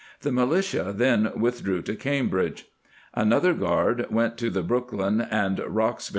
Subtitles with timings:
[0.21, 2.65] The militia then withdrew to Cambridge.
[3.13, 6.09] An other guard went to the Brookline and Roxbury * R.